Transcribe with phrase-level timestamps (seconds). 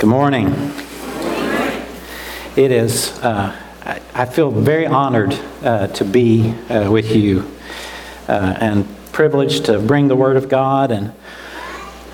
[0.00, 0.46] Good morning.
[2.56, 3.54] It is, uh,
[4.14, 7.46] I, feel very honored uh, to be uh, with you
[8.26, 10.90] uh, and privileged to bring the Word of God.
[10.90, 11.12] And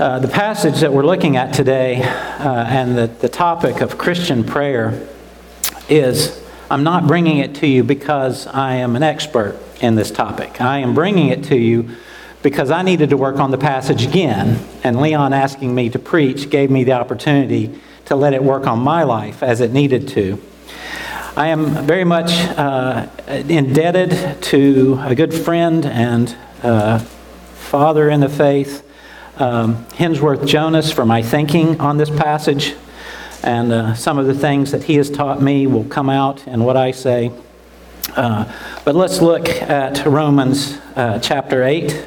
[0.01, 4.43] uh, the passage that we're looking at today uh, and the, the topic of Christian
[4.43, 5.07] prayer
[5.89, 10.61] is I'm not bringing it to you because I am an expert in this topic.
[10.61, 11.91] I am bringing it to you
[12.43, 16.51] because I needed to work on the passage again, and Leon asking me to preach
[16.51, 20.41] gave me the opportunity to let it work on my life as it needed to.
[21.37, 28.29] I am very much uh, indebted to a good friend and uh, father in the
[28.29, 28.89] faith,
[29.39, 32.75] um, Hensworth Jonas, for my thinking on this passage.
[33.43, 36.65] And uh, some of the things that he has taught me will come out in
[36.65, 37.31] what I say.
[38.15, 38.51] Uh,
[38.85, 42.07] but let's look at Romans uh, chapter 8.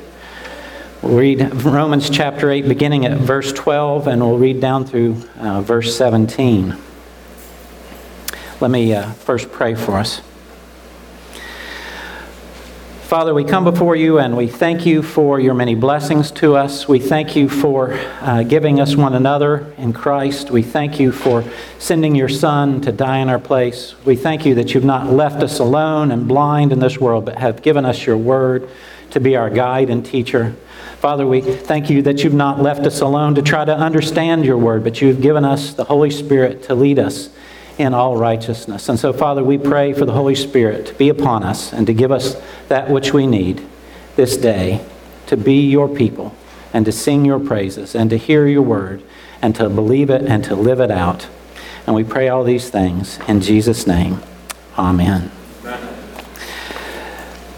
[1.01, 5.61] We'll read Romans chapter 8, beginning at verse 12, and we'll read down through uh,
[5.61, 6.75] verse 17.
[8.59, 10.21] Let me uh, first pray for us.
[13.09, 16.87] Father, we come before you and we thank you for your many blessings to us.
[16.87, 20.51] We thank you for uh, giving us one another in Christ.
[20.51, 21.43] We thank you for
[21.79, 23.95] sending your Son to die in our place.
[24.05, 27.39] We thank you that you've not left us alone and blind in this world, but
[27.39, 28.69] have given us your word
[29.09, 30.55] to be our guide and teacher.
[30.99, 34.59] Father, we thank you that you've not left us alone to try to understand your
[34.59, 37.31] word, but you've given us the Holy Spirit to lead us
[37.79, 38.89] in all righteousness.
[38.89, 41.93] And so, Father, we pray for the Holy Spirit to be upon us and to
[41.93, 42.35] give us
[42.67, 43.65] that which we need
[44.17, 44.85] this day
[45.27, 46.35] to be your people
[46.73, 49.01] and to sing your praises and to hear your word
[49.41, 51.27] and to believe it and to live it out.
[51.87, 54.21] And we pray all these things in Jesus' name.
[54.77, 55.31] Amen.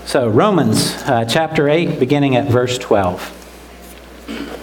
[0.05, 4.60] So, Romans uh, chapter 8, beginning at verse 12.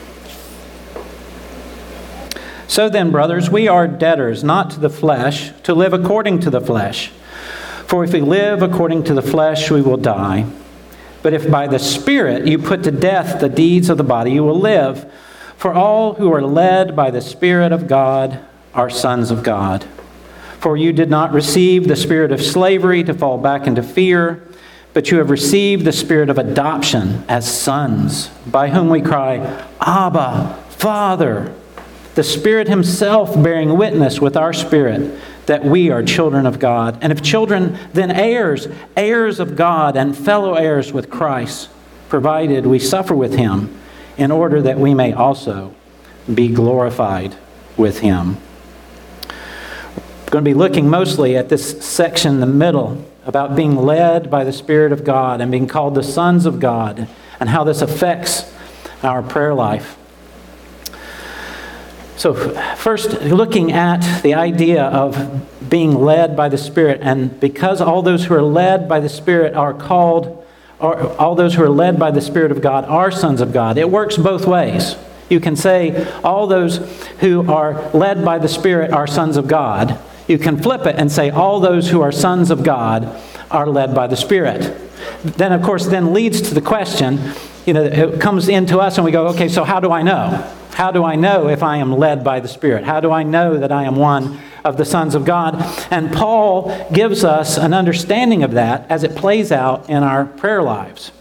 [2.69, 6.61] So then, brothers, we are debtors, not to the flesh, to live according to the
[6.61, 7.09] flesh.
[7.89, 10.47] For if we live according to the flesh, we will die.
[11.23, 14.45] But if by the Spirit you put to death the deeds of the body, you
[14.45, 15.11] will live.
[15.57, 18.39] For all who are led by the Spirit of God
[18.73, 19.85] are sons of God.
[20.61, 24.49] For you did not receive the spirit of slavery to fall back into fear
[24.99, 29.37] but you have received the spirit of adoption as sons, by whom we cry,
[29.81, 31.55] Abba, Father.
[32.19, 36.99] The Spirit Himself bearing witness with our spirit that we are children of God.
[37.01, 41.71] And if children, then heirs, heirs of God and fellow heirs with Christ,
[42.09, 43.73] provided we suffer with Him,
[44.17, 45.73] in order that we may also
[46.35, 47.37] be glorified
[47.77, 48.37] with Him.
[50.33, 54.43] Going to be looking mostly at this section in the middle about being led by
[54.43, 57.07] the Spirit of God and being called the sons of God
[57.39, 58.53] and how this affects
[59.05, 59.98] our prayer life.
[62.19, 62.35] So,
[62.75, 68.25] first, looking at the idea of being led by the Spirit, and because all those
[68.25, 70.45] who are led by the Spirit are called,
[70.81, 73.79] or all those who are led by the Spirit of God are sons of God,
[73.79, 74.97] it works both ways.
[75.31, 76.79] You can say all those
[77.21, 79.97] who are led by the Spirit are sons of God,
[80.27, 83.17] you can flip it and say, all those who are sons of God
[83.49, 84.77] are led by the Spirit.
[85.23, 87.21] Then, of course, then leads to the question,
[87.65, 90.53] you know, it comes into us and we go, okay, so how do I know?
[90.73, 92.85] How do I know if I am led by the Spirit?
[92.85, 95.57] How do I know that I am one of the sons of God?
[95.91, 100.63] And Paul gives us an understanding of that as it plays out in our prayer
[100.63, 101.13] lives.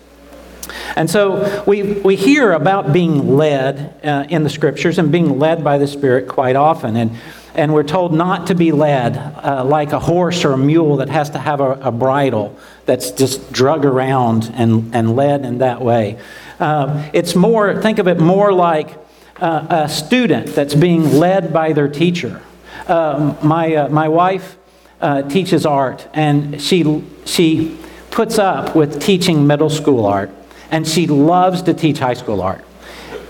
[0.96, 5.64] And so we, we hear about being led uh, in the scriptures and being led
[5.64, 6.96] by the Spirit quite often.
[6.96, 7.18] And
[7.58, 11.10] and we're told not to be led uh, like a horse or a mule that
[11.10, 15.82] has to have a, a bridle that's just drug around and, and led in that
[15.82, 16.20] way.
[16.60, 18.96] Uh, it's more, think of it more like
[19.40, 22.42] uh, a student that's being led by their teacher.
[22.88, 24.58] Um, my, uh, my wife
[25.02, 27.78] uh, teaches art, and she, she
[28.12, 30.32] puts up with teaching middle school art,
[30.72, 32.64] and she loves to teach high school art.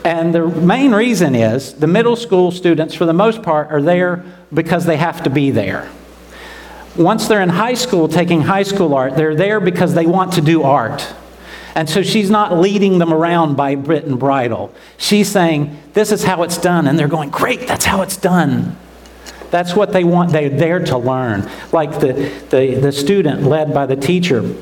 [0.05, 4.23] And the main reason is the middle school students, for the most part, are there
[4.53, 5.89] because they have to be there.
[6.95, 10.41] Once they're in high school taking high school art, they're there because they want to
[10.41, 11.13] do art.
[11.77, 14.73] And so she's not leading them around by bit and bridle.
[14.97, 16.87] She's saying, This is how it's done.
[16.87, 18.75] And they're going, Great, that's how it's done.
[19.51, 20.31] That's what they want.
[20.31, 21.47] They're there to learn.
[21.71, 22.13] Like the,
[22.49, 24.55] the, the student led by the teacher,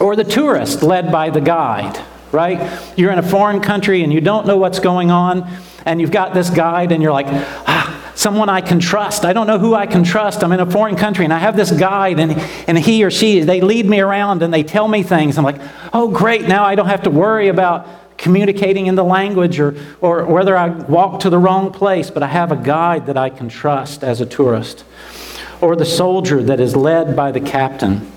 [0.00, 2.02] or the tourist led by the guide
[2.32, 2.82] right?
[2.96, 5.48] You're in a foreign country and you don't know what's going on,
[5.86, 9.24] and you've got this guide, and you're like, ah, someone I can trust.
[9.24, 10.42] I don't know who I can trust.
[10.42, 12.32] I'm in a foreign country, and I have this guide, and,
[12.68, 15.38] and he or she, they lead me around and they tell me things.
[15.38, 15.60] I'm like,
[15.92, 20.24] oh, great, now I don't have to worry about communicating in the language or, or
[20.24, 23.48] whether I walk to the wrong place, but I have a guide that I can
[23.48, 24.84] trust as a tourist.
[25.60, 28.10] Or the soldier that is led by the captain.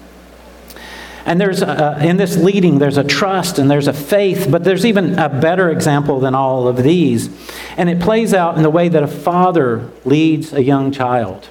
[1.27, 4.85] And there's a, in this leading, there's a trust and there's a faith, but there's
[4.85, 7.29] even a better example than all of these.
[7.75, 11.49] And it plays out in the way that a father leads a young child.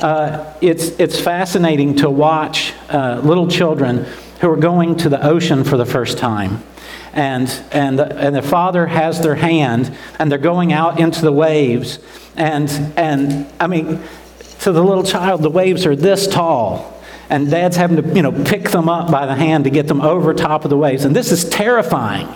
[0.00, 4.06] Uh, it's, it's fascinating to watch uh, little children
[4.40, 6.62] who are going to the ocean for the first time.
[7.12, 11.30] And, and, the, and the father has their hand, and they're going out into the
[11.30, 11.98] waves.
[12.36, 14.02] And, and I mean,
[14.60, 16.93] to the little child, the waves are this tall
[17.30, 20.00] and dad's having to you know pick them up by the hand to get them
[20.00, 21.04] over top of the waves.
[21.04, 22.28] And this is terrifying.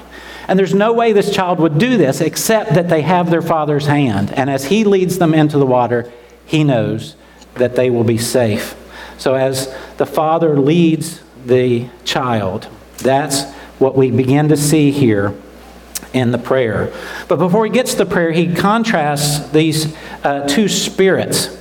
[0.46, 3.86] And there's no way this child would do this except that they have their father's
[3.86, 4.32] hand.
[4.32, 6.10] And as he leads them into the water
[6.46, 7.14] he knows
[7.54, 8.74] that they will be safe.
[9.18, 12.68] So as the father leads the child
[12.98, 13.44] that's
[13.78, 15.34] what we begin to see here
[16.14, 16.92] in the prayer.
[17.28, 19.94] But before he gets to the prayer he contrasts these
[20.24, 21.57] uh, two spirits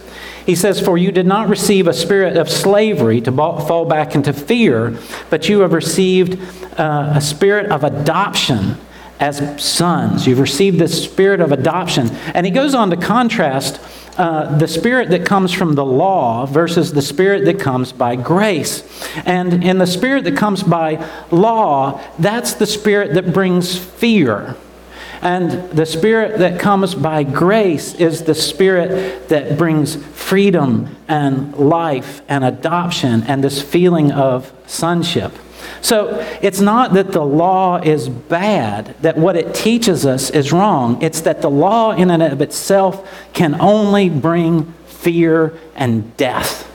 [0.48, 4.32] he says, For you did not receive a spirit of slavery to fall back into
[4.32, 4.98] fear,
[5.30, 6.40] but you have received
[6.80, 8.78] uh, a spirit of adoption
[9.20, 10.26] as sons.
[10.26, 12.10] You've received this spirit of adoption.
[12.34, 13.82] And he goes on to contrast
[14.18, 18.84] uh, the spirit that comes from the law versus the spirit that comes by grace.
[19.26, 24.56] And in the spirit that comes by law, that's the spirit that brings fear.
[25.22, 32.22] And the spirit that comes by grace is the spirit that brings freedom and life
[32.28, 35.34] and adoption and this feeling of sonship.
[35.82, 41.02] So it's not that the law is bad, that what it teaches us is wrong.
[41.02, 46.70] It's that the law in and of itself can only bring fear and death.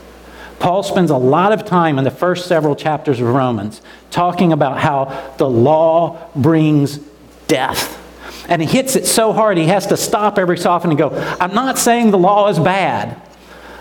[0.59, 3.81] Paul spends a lot of time in the first several chapters of Romans
[4.11, 6.99] talking about how the law brings
[7.47, 7.99] death.
[8.49, 11.11] And he hits it so hard he has to stop every so often and go,
[11.39, 13.21] I'm not saying the law is bad.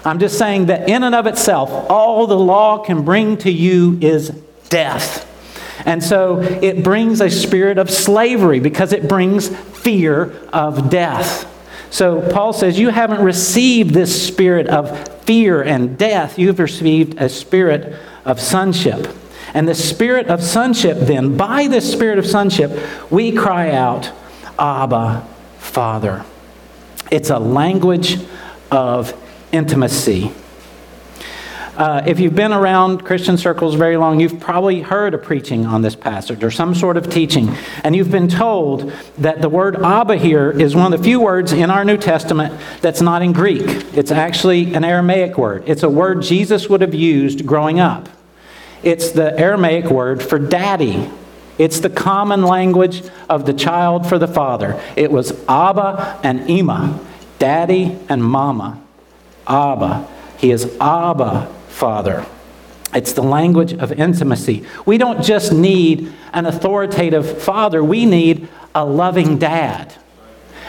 [0.05, 3.99] I'm just saying that in and of itself, all the law can bring to you
[4.01, 4.31] is
[4.69, 5.29] death.
[5.85, 11.49] And so it brings a spirit of slavery because it brings fear of death.
[11.91, 17.29] So Paul says, You haven't received this spirit of fear and death, you've received a
[17.29, 17.95] spirit
[18.25, 19.09] of sonship.
[19.55, 22.73] And the spirit of sonship, then, by this spirit of sonship,
[23.11, 24.11] we cry out,
[24.59, 25.27] Abba,
[25.59, 26.25] Father.
[27.11, 28.19] It's a language
[28.71, 29.15] of
[29.53, 30.33] intimacy.
[31.77, 35.81] Uh, if you've been around Christian circles very long, you've probably heard a preaching on
[35.81, 37.49] this passage or some sort of teaching,
[37.83, 41.53] and you've been told that the word Abba here is one of the few words
[41.53, 43.63] in our New Testament that's not in Greek.
[43.97, 45.65] It's actually an Aramaic word.
[45.67, 48.09] It's a word Jesus would have used growing up.
[48.83, 51.11] It's the Aramaic word for daddy
[51.59, 54.81] it's the common language of the child for the father.
[54.97, 56.99] It was Abba and Ima,
[57.39, 58.81] daddy and mama.
[59.47, 60.09] Abba.
[60.39, 62.27] He is Abba, Father.
[62.95, 64.65] It's the language of intimacy.
[64.85, 69.95] We don't just need an authoritative father, we need a loving dad.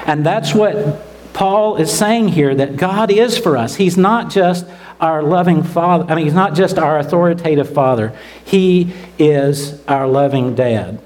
[0.06, 3.76] And that's what Paul is saying here that God is for us.
[3.76, 4.66] He's not just
[5.00, 6.06] our loving Father.
[6.10, 11.00] I mean, He's not just our authoritative Father, He is our loving Dad.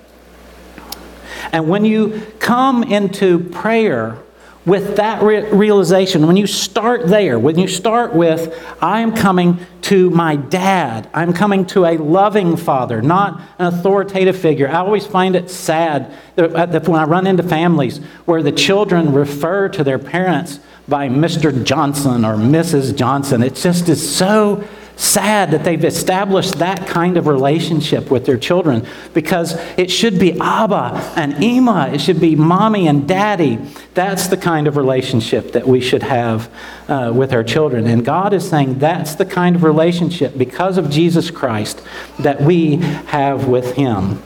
[1.52, 4.18] And when you come into prayer
[4.66, 9.60] with that re- realization, when you start there, when you start with, I am coming
[9.84, 14.68] to my dad, I'm coming to a loving father, not an authoritative figure.
[14.68, 19.14] I always find it sad that uh, when I run into families where the children
[19.14, 21.64] refer to their parents by Mr.
[21.64, 22.96] Johnson or Mrs.
[22.96, 23.44] Johnson.
[23.44, 24.64] It just is so
[24.98, 30.40] sad that they've established that kind of relationship with their children because it should be
[30.42, 31.92] Abba and Ima.
[31.94, 33.60] It should be mommy and daddy.
[33.94, 36.52] That's the kind of relationship that we should have
[36.88, 37.86] uh, with our children.
[37.86, 41.82] And God is saying that's the kind of relationship because of Jesus Christ
[42.20, 44.22] that we have with Him.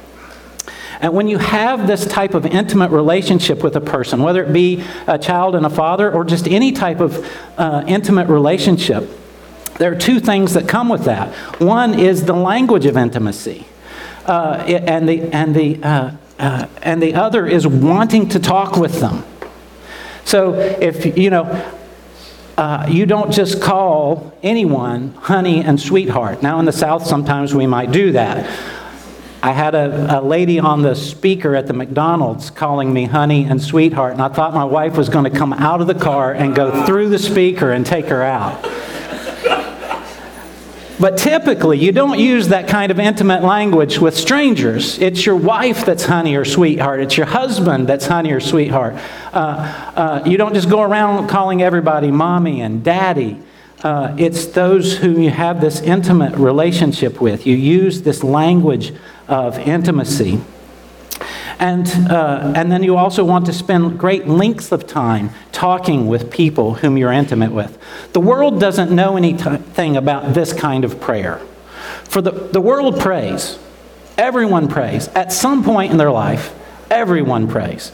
[1.02, 4.84] And when you have this type of intimate relationship with a person, whether it be
[5.08, 7.28] a child and a father or just any type of
[7.58, 9.10] uh, intimate relationship,
[9.80, 11.34] there are two things that come with that.
[11.60, 13.66] One is the language of intimacy,
[14.28, 19.00] uh, and, the, and, the, uh, uh, and the other is wanting to talk with
[19.00, 19.24] them.
[20.24, 21.74] So if, you know,
[22.58, 26.44] uh, you don't just call anyone honey and sweetheart.
[26.44, 28.48] Now, in the South, sometimes we might do that.
[29.44, 33.60] I had a, a, lady on the speaker at the McDonald's calling me honey and
[33.60, 36.54] sweetheart, and I thought my wife was going to come out of the car and
[36.54, 38.62] go through the speaker and take her out.
[41.00, 45.00] But typically, you don't use that kind of intimate language with strangers.
[45.00, 47.00] It's your wife that's honey or sweetheart.
[47.00, 48.94] It's your husband that's honey or sweetheart.
[49.34, 53.42] Uh, uh, you don't just go around calling everybody mommy and daddy.
[53.84, 57.48] Uh, it's those who you have this intimate relationship with.
[57.48, 58.94] You use this language
[59.28, 60.40] of intimacy.
[61.58, 66.32] And, uh, and then you also want to spend great lengths of time talking with
[66.32, 67.78] people whom you're intimate with.
[68.14, 71.40] The world doesn't know anything about this kind of prayer.
[72.04, 73.58] For the, the world prays,
[74.18, 75.08] everyone prays.
[75.10, 76.54] At some point in their life,
[76.90, 77.90] everyone prays.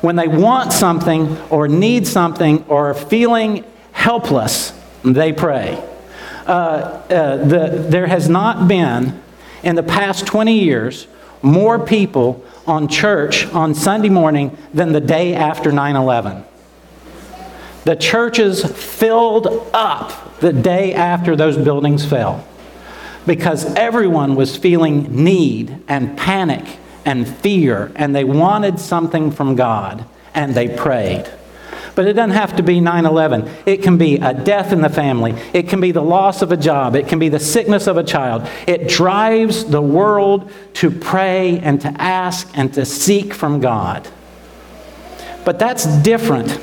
[0.00, 4.72] When they want something or need something or are feeling helpless,
[5.02, 5.82] they pray.
[6.46, 9.20] Uh, uh, the, there has not been,
[9.62, 11.06] in the past 20 years,
[11.42, 16.44] more people on church on Sunday morning than the day after 9 11.
[17.84, 22.46] The churches filled up the day after those buildings fell
[23.26, 30.04] because everyone was feeling need and panic and fear, and they wanted something from God,
[30.34, 31.30] and they prayed.
[31.94, 33.48] But it doesn't have to be 9 11.
[33.66, 35.34] It can be a death in the family.
[35.52, 36.96] It can be the loss of a job.
[36.96, 38.48] It can be the sickness of a child.
[38.66, 44.08] It drives the world to pray and to ask and to seek from God.
[45.44, 46.60] But that's different.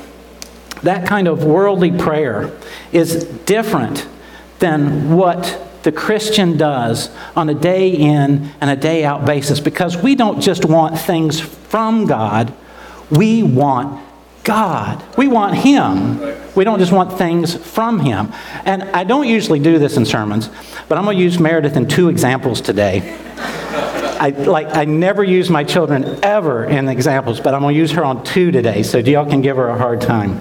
[0.82, 2.56] That kind of worldly prayer
[2.92, 4.06] is different
[4.60, 9.96] than what the Christian does on a day in and a day out basis because
[9.96, 12.52] we don't just want things from God,
[13.10, 14.04] we want
[14.48, 15.04] God.
[15.18, 16.20] We want Him.
[16.54, 18.32] We don't just want things from Him.
[18.64, 20.48] And I don't usually do this in sermons,
[20.88, 23.14] but I'm going to use Meredith in two examples today.
[24.18, 27.90] I, like, I never use my children ever in examples, but I'm going to use
[27.92, 30.40] her on two today, so y'all can give her a hard time.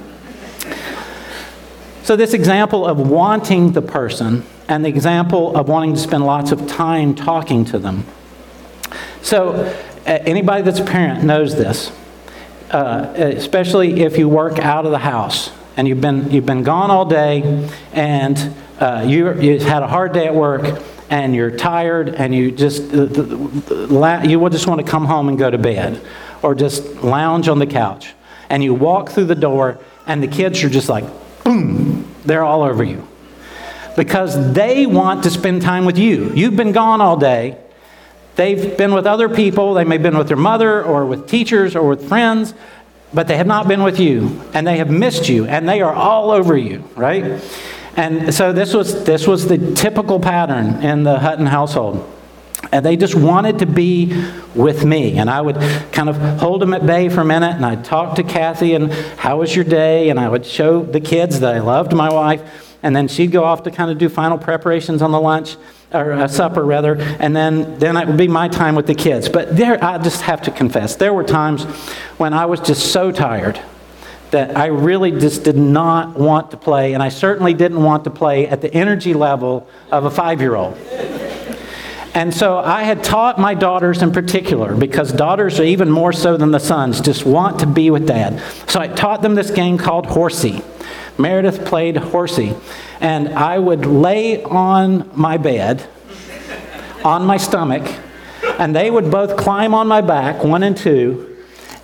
[2.03, 6.53] So, this example of wanting the person and the example of wanting to spend lots
[6.53, 8.05] of time talking to them.
[9.21, 11.91] So, anybody that's a parent knows this
[12.71, 16.91] uh, especially if you work out of the house and you've been, you've been gone
[16.91, 22.09] all day and uh, you, you had a hard day at work and you're tired
[22.09, 26.05] and you just you just want to come home and go to bed
[26.41, 28.13] or just lounge on the couch
[28.49, 31.05] and you walk through the door and the kids are just like
[31.45, 33.07] boom they're all over you.
[33.95, 36.31] Because they want to spend time with you.
[36.35, 37.57] You've been gone all day
[38.37, 39.73] They've been with other people.
[39.73, 42.53] They may have been with their mother or with teachers or with friends,
[43.11, 44.41] but they have not been with you.
[44.53, 45.45] And they have missed you.
[45.45, 47.41] And they are all over you, right?
[47.95, 52.13] And so this was, this was the typical pattern in the Hutton household.
[52.71, 54.13] And they just wanted to be
[54.53, 55.17] with me.
[55.17, 55.57] And I would
[55.91, 58.91] kind of hold them at bay for a minute and I'd talk to Kathy and
[58.91, 60.09] how was your day?
[60.09, 62.77] And I would show the kids that I loved my wife.
[62.83, 65.55] And then she'd go off to kind of do final preparations on the lunch
[65.93, 69.29] or a supper rather, and then, then it would be my time with the kids.
[69.29, 71.63] But there, I just have to confess, there were times
[72.17, 73.59] when I was just so tired
[74.31, 78.09] that I really just did not want to play, and I certainly didn't want to
[78.09, 80.77] play at the energy level of a five year old.
[82.13, 86.35] And so I had taught my daughters in particular, because daughters are even more so
[86.35, 88.41] than the sons, just want to be with dad.
[88.67, 90.63] So I taught them this game called Horsey.
[91.17, 92.55] Meredith played Horsey
[92.99, 95.87] and I would lay on my bed,
[97.03, 97.87] on my stomach,
[98.59, 101.35] and they would both climb on my back, one and two.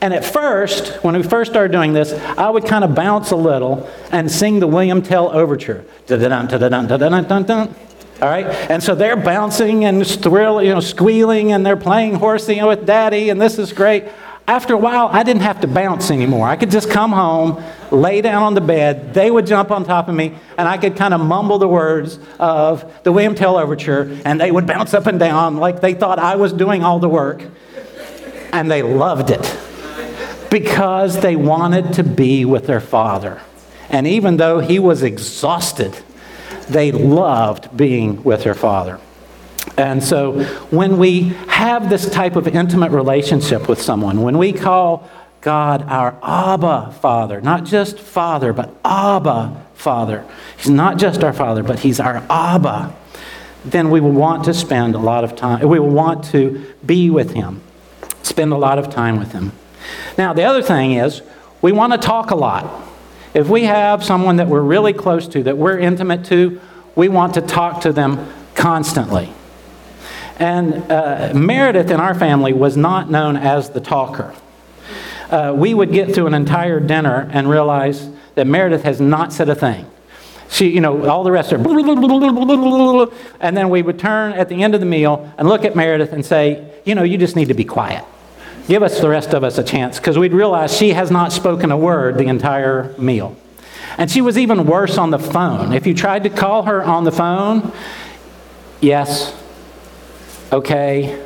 [0.02, 3.38] And at first, when we first started doing this, I would kind of bounce a
[3.38, 5.86] little and sing the William Tell Overture.
[8.22, 8.46] All right?
[8.46, 13.30] And so they're bouncing and thrill, you know, squealing and they're playing horsey with daddy,
[13.30, 14.06] and this is great.
[14.46, 16.48] After a while, I didn't have to bounce anymore.
[16.48, 20.10] I could just come home, lay down on the bed, they would jump on top
[20.10, 24.20] of me, and I could kind of mumble the words of the William Tell Overture,
[24.26, 27.10] and they would bounce up and down like they thought I was doing all the
[27.10, 27.44] work.
[28.52, 29.58] And they loved it
[30.52, 33.42] because they wanted to be with their father.
[33.90, 35.98] And even though he was exhausted,
[36.70, 39.00] they loved being with their father.
[39.78, 45.10] And so when we have this type of intimate relationship with someone, when we call
[45.42, 50.26] God our Abba Father, not just Father, but Abba Father,
[50.58, 52.96] He's not just our Father, but He's our Abba,
[53.66, 57.10] then we will want to spend a lot of time, we will want to be
[57.10, 57.62] with Him,
[58.22, 59.52] spend a lot of time with Him.
[60.18, 61.22] Now, the other thing is,
[61.62, 62.90] we want to talk a lot.
[63.34, 66.62] If we have someone that we're really close to, that we're intimate to,
[66.96, 69.34] we want to talk to them constantly.
[70.44, 74.36] And uh, Meredith in our family was not known as the talker.
[75.30, 79.48] Uh, we would get through an entire dinner and realize that Meredith has not said
[79.48, 79.90] a thing.
[80.50, 81.56] She, you know, all the rest are,
[83.40, 86.12] and then we would turn at the end of the meal and look at Meredith
[86.12, 88.04] and say, you know, you just need to be quiet.
[88.68, 91.72] Give us the rest of us a chance, because we'd realize she has not spoken
[91.72, 93.38] a word the entire meal.
[93.98, 95.72] And she was even worse on the phone.
[95.72, 97.72] If you tried to call her on the phone,
[98.82, 99.40] yes,
[100.54, 101.22] okay,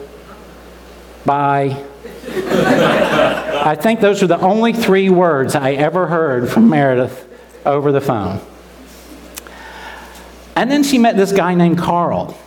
[1.25, 1.85] bye.
[2.29, 7.27] I think those are the only three words I ever heard from Meredith
[7.65, 8.39] over the phone.
[10.55, 12.37] And then she met this guy named Carl.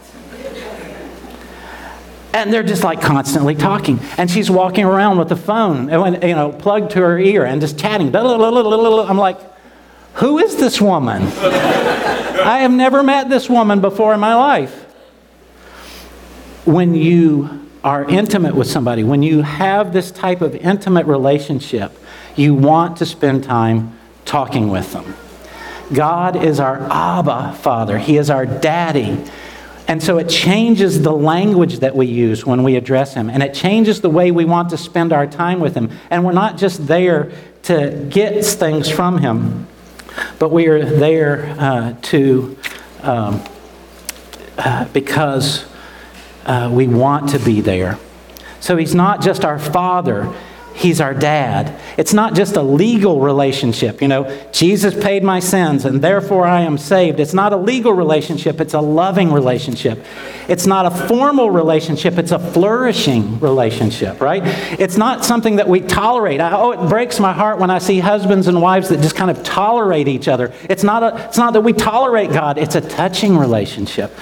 [2.32, 4.00] And they're just like constantly talking.
[4.16, 7.78] And she's walking around with the phone, you know, plugged to her ear and just
[7.78, 8.14] chatting.
[8.14, 9.38] I'm like,
[10.14, 11.22] who is this woman?
[11.22, 14.86] I have never met this woman before in my life.
[16.70, 21.90] When you are intimate with somebody, when you have this type of intimate relationship,
[22.36, 25.16] you want to spend time talking with them.
[25.92, 29.18] God is our Abba Father, He is our daddy.
[29.88, 33.52] And so it changes the language that we use when we address Him, and it
[33.52, 35.90] changes the way we want to spend our time with Him.
[36.08, 37.32] And we're not just there
[37.64, 39.66] to get things from Him,
[40.38, 42.56] but we are there uh, to,
[43.02, 43.42] um,
[44.56, 45.64] uh, because
[46.46, 47.98] uh, we want to be there.
[48.60, 50.32] So He's not just our Father,
[50.74, 51.78] He's our dad.
[51.98, 54.00] It's not just a legal relationship.
[54.00, 57.20] You know, Jesus paid my sins and therefore I am saved.
[57.20, 60.04] It's not a legal relationship, it's a loving relationship.
[60.48, 64.42] It's not a formal relationship, it's a flourishing relationship, right?
[64.80, 66.40] It's not something that we tolerate.
[66.40, 69.30] I, oh, it breaks my heart when I see husbands and wives that just kind
[69.30, 70.52] of tolerate each other.
[70.68, 74.12] It's not, a, it's not that we tolerate God, it's a touching relationship.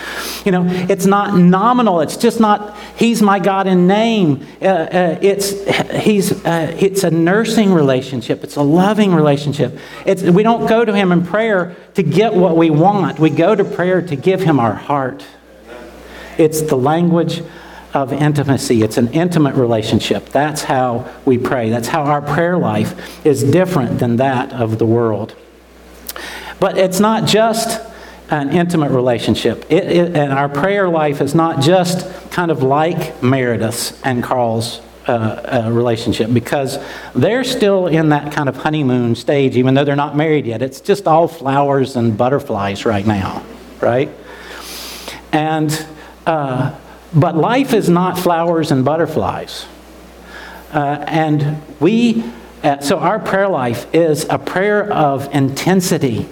[0.44, 4.46] You know, it's not nominal, it's just not, He's my God in name.
[4.60, 5.52] Uh, uh, it's,
[6.02, 9.78] he's, it's a nursing relationship, it's a loving relationship.
[10.06, 13.54] It's, we don't go to Him in prayer to get what we want, we go
[13.54, 15.24] to prayer to give Him our heart.
[16.36, 17.42] It's the language
[17.94, 18.82] of intimacy.
[18.82, 20.28] It's an intimate relationship.
[20.28, 21.70] That's how we pray.
[21.70, 25.34] That's how our prayer life is different than that of the world.
[26.60, 27.80] But it's not just
[28.30, 29.64] an intimate relationship.
[29.70, 34.80] It, it, and our prayer life is not just kind of like Meredith's and Carl's
[35.08, 36.78] uh, uh, relationship because
[37.14, 40.60] they're still in that kind of honeymoon stage, even though they're not married yet.
[40.60, 43.42] It's just all flowers and butterflies right now,
[43.80, 44.10] right?
[45.32, 45.86] And,
[46.26, 46.78] uh,
[47.14, 49.64] but life is not flowers and butterflies.
[50.72, 52.22] Uh, and we,
[52.82, 56.28] so our prayer life is a prayer of intensity.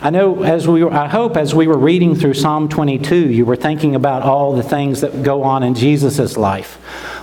[0.00, 3.46] I know as we were, I hope as we were reading through Psalm 22, you
[3.46, 6.76] were thinking about all the things that go on in Jesus' life.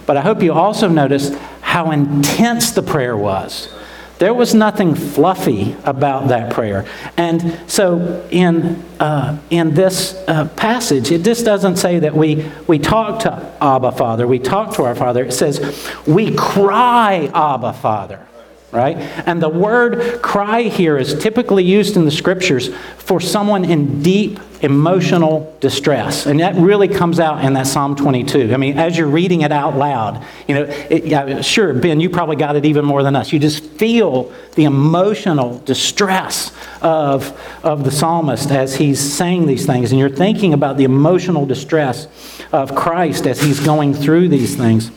[0.10, 3.72] But I hope you also noticed how intense the prayer was.
[4.18, 6.88] There was nothing fluffy about that prayer.
[7.16, 12.80] And so in, uh, in this uh, passage, it just doesn't say that we, we
[12.80, 15.26] talk to Abba Father, we talk to our Father.
[15.26, 15.62] It says,
[16.08, 18.26] we cry, Abba Father
[18.72, 18.98] right?
[19.26, 24.40] And the word cry here is typically used in the scriptures for someone in deep
[24.62, 26.26] emotional distress.
[26.26, 28.54] And that really comes out in that Psalm 22.
[28.54, 32.10] I mean, as you're reading it out loud, you know, it, yeah, sure, Ben, you
[32.10, 33.32] probably got it even more than us.
[33.32, 36.52] You just feel the emotional distress
[36.82, 39.92] of, of the psalmist as he's saying these things.
[39.92, 42.08] And you're thinking about the emotional distress
[42.52, 44.92] of Christ as he's going through these things.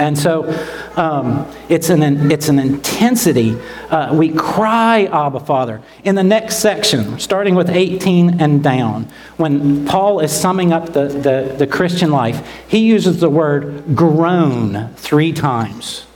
[0.00, 0.48] And so
[0.96, 3.54] um, it's, an, it's an intensity.
[3.90, 5.82] Uh, we cry, Abba, Father.
[6.04, 11.08] In the next section, starting with 18 and down, when Paul is summing up the,
[11.08, 16.06] the, the Christian life, he uses the word groan three times.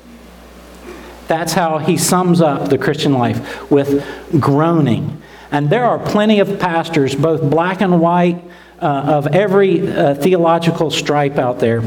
[1.28, 4.02] That's how he sums up the Christian life with
[4.40, 5.20] groaning.
[5.50, 8.42] And there are plenty of pastors, both black and white,
[8.80, 11.82] uh, of every uh, theological stripe out there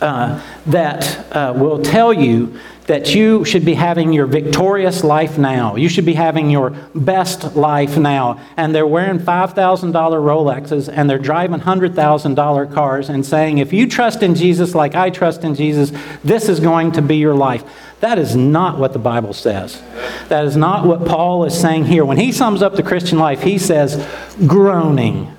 [0.00, 5.76] uh, that uh, will tell you that you should be having your victorious life now.
[5.76, 8.40] You should be having your best life now.
[8.56, 14.22] And they're wearing $5,000 Rolexes and they're driving $100,000 cars and saying, if you trust
[14.22, 15.92] in Jesus like I trust in Jesus,
[16.24, 17.64] this is going to be your life.
[18.00, 19.80] That is not what the Bible says.
[20.28, 22.04] That is not what Paul is saying here.
[22.04, 24.04] When he sums up the Christian life, he says,
[24.44, 25.36] groaning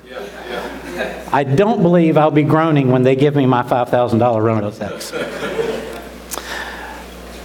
[1.34, 5.12] I don't believe I'll be groaning when they give me my $5,000 Rolex.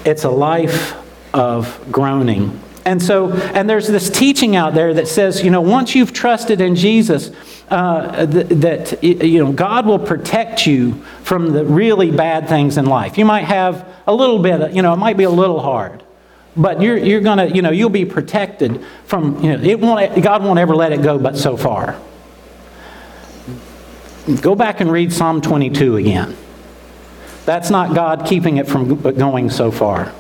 [0.05, 0.95] It's a life
[1.33, 2.61] of groaning.
[2.85, 6.61] And so, and there's this teaching out there that says, you know, once you've trusted
[6.61, 7.31] in Jesus,
[7.71, 12.85] uh, th- that, you know, God will protect you from the really bad things in
[12.85, 13.17] life.
[13.17, 16.03] You might have a little bit, you know, it might be a little hard,
[16.55, 20.23] but you're, you're going to, you know, you'll be protected from, you know, it won't,
[20.23, 21.99] God won't ever let it go but so far.
[24.37, 26.37] Go back and read Psalm 22 again.
[27.47, 30.13] That's not God keeping it from going so far.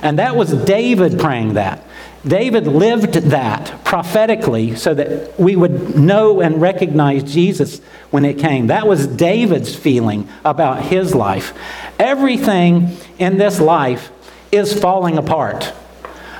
[0.00, 1.84] And that was David praying that.
[2.24, 8.68] David lived that prophetically so that we would know and recognize Jesus when it came.
[8.68, 11.52] That was David's feeling about his life.
[11.98, 14.12] Everything in this life
[14.52, 15.72] is falling apart.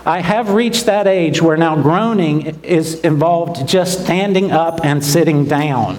[0.05, 5.45] I have reached that age where now groaning is involved just standing up and sitting
[5.45, 5.97] down.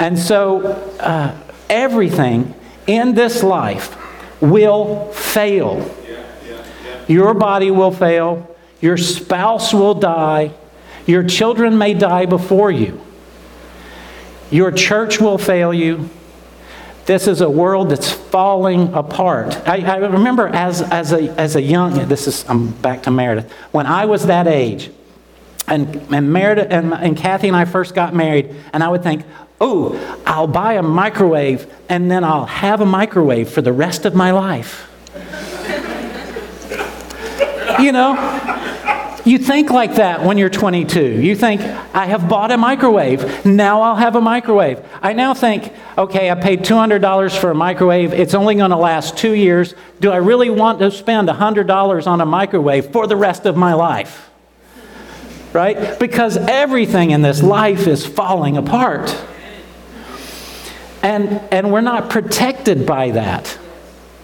[0.00, 1.36] and so uh,
[1.70, 2.52] everything
[2.88, 3.96] in this life
[4.40, 5.94] will fail.
[7.06, 8.56] Your body will fail.
[8.80, 10.52] Your spouse will die.
[11.06, 13.00] Your children may die before you.
[14.50, 16.10] Your church will fail you.
[17.08, 19.66] This is a world that's falling apart.
[19.66, 23.50] I, I, remember as, as, a, as a young, this is, I'm back to Meredith.
[23.72, 24.90] When I was that age,
[25.66, 29.24] and, and Meredith and, and Kathy and I first got married, and I would think,
[29.58, 34.14] oh, I'll buy a microwave, and then I'll have a microwave for the rest of
[34.14, 34.90] my life.
[37.80, 38.57] you know?
[39.28, 41.20] You think like that when you're 22.
[41.20, 43.44] You think, I have bought a microwave.
[43.44, 44.82] Now I'll have a microwave.
[45.02, 48.14] I now think, okay, I paid $200 for a microwave.
[48.14, 49.74] It's only going to last two years.
[50.00, 53.74] Do I really want to spend $100 on a microwave for the rest of my
[53.74, 54.30] life?
[55.52, 55.98] Right?
[55.98, 59.14] Because everything in this life is falling apart.
[61.02, 63.58] And, and we're not protected by that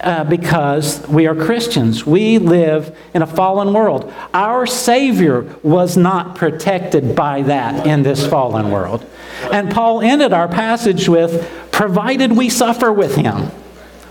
[0.05, 2.07] uh, because we are Christians.
[2.07, 4.13] We live in a fallen world.
[4.33, 9.05] Our Savior was not protected by that in this fallen world.
[9.51, 13.51] And Paul ended our passage with, provided we suffer with him.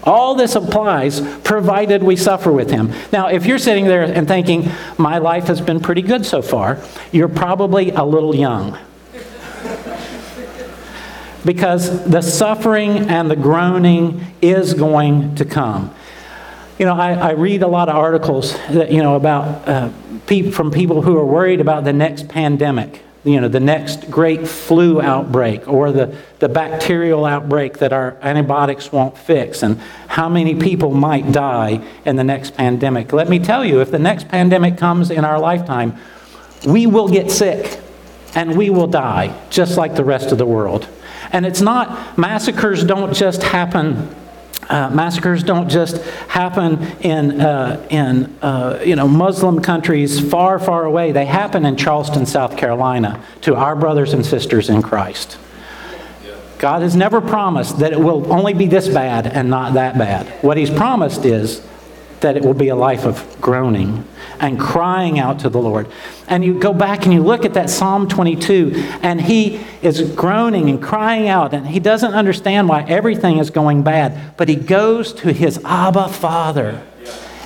[0.04, 2.92] All this applies provided we suffer with him.
[3.14, 6.82] Now, if you're sitting there and thinking, my life has been pretty good so far,
[7.12, 8.78] you're probably a little young
[11.46, 15.94] because the suffering and the groaning is going to come.
[16.80, 19.90] You know, I, I read a lot of articles that, you know, about uh,
[20.26, 24.48] pe- from people who are worried about the next pandemic, you know, the next great
[24.48, 30.56] flu outbreak or the, the bacterial outbreak that our antibiotics won't fix and how many
[30.56, 33.14] people might die in the next pandemic.
[33.14, 35.96] Let me tell you, if the next pandemic comes in our lifetime,
[36.66, 37.80] we will get sick
[38.36, 40.88] and we will die just like the rest of the world.
[41.34, 44.16] And it's not, massacres don't just happen
[44.70, 50.86] uh, massacres don't just happen in, uh, in uh, you know, Muslim countries far, far
[50.86, 51.12] away.
[51.12, 55.38] They happen in Charleston, South Carolina, to our brothers and sisters in Christ.
[56.60, 60.28] God has never promised that it will only be this bad and not that bad.
[60.42, 61.62] What He's promised is
[62.24, 64.06] that it will be a life of groaning
[64.40, 65.88] and crying out to the Lord.
[66.28, 70.70] And you go back and you look at that Psalm 22, and he is groaning
[70.70, 75.14] and crying out, and he doesn't understand why everything is going bad, but he goes
[75.14, 76.84] to his Abba Father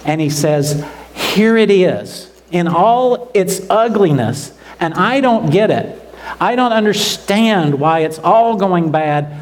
[0.05, 6.01] and he says, Here it is in all its ugliness, and I don't get it.
[6.39, 9.41] I don't understand why it's all going bad,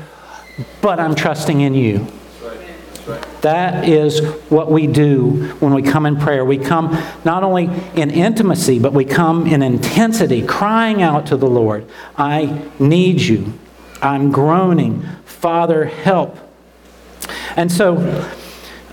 [0.81, 2.07] but I'm trusting in you.
[3.41, 6.43] That is what we do when we come in prayer.
[6.43, 11.47] We come not only in intimacy, but we come in intensity, crying out to the
[11.47, 11.85] Lord,
[12.17, 13.53] I need you.
[14.01, 15.03] I'm groaning.
[15.25, 16.37] Father, help.
[17.55, 17.97] And so,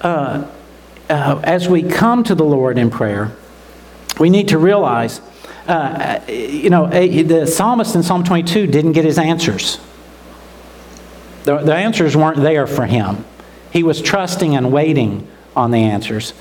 [0.01, 0.47] uh,
[1.09, 3.33] uh, as we come to the Lord in prayer,
[4.19, 5.21] we need to realize,
[5.67, 9.79] uh, you know, the psalmist in Psalm 22 didn't get his answers.
[11.45, 13.25] The, the answers weren't there for him.
[13.73, 16.35] He was trusting and waiting on the answers.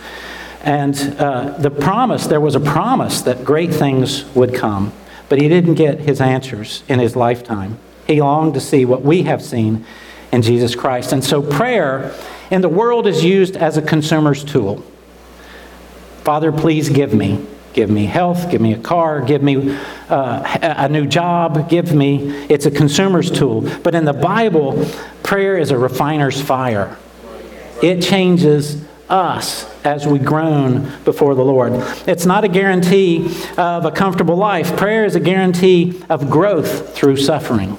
[0.63, 4.93] And uh, the promise, there was a promise that great things would come,
[5.29, 7.79] but he didn't get his answers in his lifetime.
[8.05, 9.85] He longed to see what we have seen
[10.31, 11.13] in Jesus Christ.
[11.13, 12.13] And so prayer
[12.51, 14.83] in the world is used as a consumer's tool.
[16.23, 17.45] Father, please give me.
[17.73, 19.77] Give me health, give me a car, give me
[20.09, 22.45] uh, a new job, give me.
[22.47, 23.61] It's a consumer's tool.
[23.81, 24.85] But in the Bible,
[25.23, 26.97] prayer is a refiner's fire.
[27.81, 31.73] It changes us as we groan before the Lord.
[32.07, 33.25] It's not a guarantee
[33.57, 34.77] of a comfortable life.
[34.77, 37.77] Prayer is a guarantee of growth through suffering.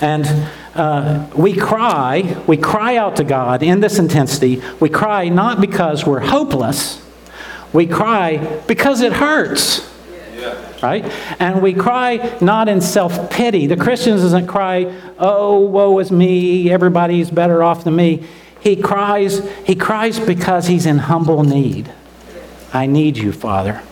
[0.00, 0.26] And
[0.74, 4.62] uh, we cry, we cry out to God in this intensity.
[4.78, 7.02] We cry not because we're hopeless,
[7.72, 9.86] we cry because it hurts.
[10.80, 11.04] Right?
[11.40, 13.66] And we cry not in self pity.
[13.66, 18.24] The Christian doesn't cry, oh, woe is me, everybody's better off than me
[18.60, 21.92] he cries, he cries because he's in humble need.
[22.72, 23.82] I need you, Father.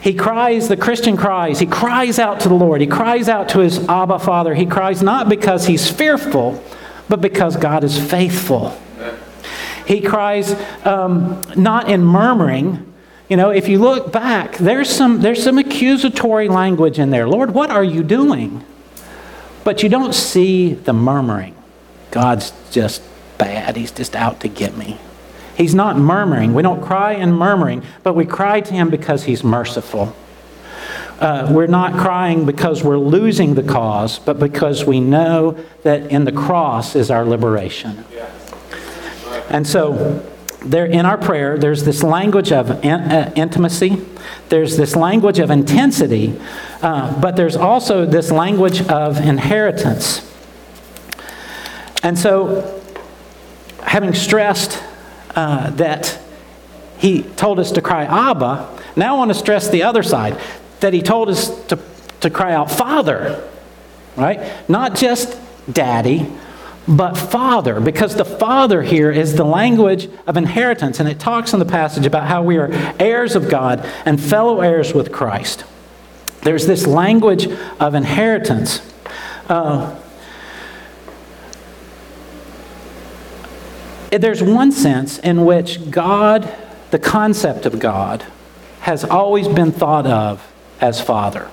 [0.00, 2.80] He cries, the Christian cries, he cries out to the Lord.
[2.80, 4.54] He cries out to his Abba Father.
[4.54, 6.62] He cries not because he's fearful,
[7.08, 8.78] but because God is faithful.
[9.86, 10.54] He cries
[10.86, 12.86] um, not in murmuring.
[13.28, 17.28] You know, if you look back, there's some, there's some accusatory language in there.
[17.28, 18.64] Lord, what are you doing?
[19.64, 21.54] But you don't see the murmuring.
[22.10, 23.02] God's just
[23.40, 23.76] bad.
[23.76, 24.98] He's just out to get me.
[25.56, 26.54] He's not murmuring.
[26.54, 30.14] We don't cry in murmuring, but we cry to Him because He's merciful.
[31.18, 36.24] Uh, we're not crying because we're losing the cause, but because we know that in
[36.24, 38.04] the cross is our liberation.
[39.50, 40.24] And so,
[40.64, 44.02] there in our prayer, there's this language of in, uh, intimacy,
[44.48, 46.38] there's this language of intensity,
[46.82, 50.26] uh, but there's also this language of inheritance.
[52.02, 52.79] And so,
[53.90, 54.80] having stressed
[55.34, 56.16] uh, that
[56.98, 60.38] he told us to cry Abba, now I want to stress the other side
[60.78, 61.76] that he told us to,
[62.20, 63.44] to cry out Father,
[64.16, 64.68] right?
[64.70, 65.36] Not just
[65.72, 66.30] Daddy,
[66.86, 71.58] but Father, because the Father here is the language of inheritance, and it talks in
[71.58, 75.64] the passage about how we are heirs of God and fellow heirs with Christ.
[76.42, 77.48] There's this language
[77.80, 78.82] of inheritance.
[79.48, 79.99] Uh,
[84.10, 86.52] there's one sense in which God,
[86.90, 88.24] the concept of God,
[88.80, 90.46] has always been thought of
[90.80, 91.50] as Father.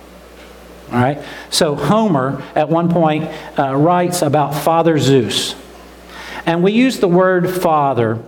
[0.92, 1.22] All right?
[1.50, 5.56] So Homer, at one point, uh, writes about Father Zeus.
[6.46, 8.24] And we use the word father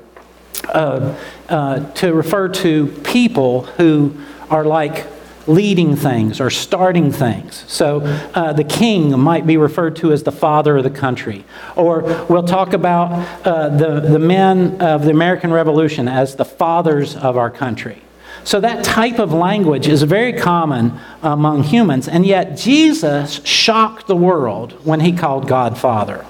[0.65, 1.15] uh,
[1.48, 4.13] uh, to refer to people who
[4.50, 5.08] are like
[5.49, 7.65] leading things or starting things.
[7.67, 8.01] So
[8.33, 11.43] uh, the king might be referred to as the father of the country.
[11.75, 13.12] Or we'll talk about
[13.45, 18.01] uh, the, the men of the American Revolution as the fathers of our country.
[18.43, 24.15] So that type of language is very common among humans, and yet Jesus shocked the
[24.15, 26.25] world when he called God Father.